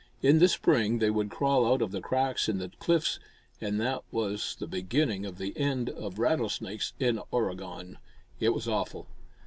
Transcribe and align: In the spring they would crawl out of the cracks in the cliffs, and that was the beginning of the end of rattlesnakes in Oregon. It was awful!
In 0.23 0.39
the 0.39 0.47
spring 0.47 0.97
they 0.97 1.11
would 1.11 1.29
crawl 1.29 1.63
out 1.71 1.79
of 1.83 1.91
the 1.91 2.01
cracks 2.01 2.49
in 2.49 2.57
the 2.57 2.69
cliffs, 2.69 3.19
and 3.61 3.79
that 3.79 4.03
was 4.09 4.55
the 4.59 4.65
beginning 4.65 5.27
of 5.27 5.37
the 5.37 5.55
end 5.55 5.91
of 5.91 6.17
rattlesnakes 6.17 6.93
in 6.99 7.21
Oregon. 7.29 7.99
It 8.39 8.49
was 8.49 8.67
awful! 8.67 9.05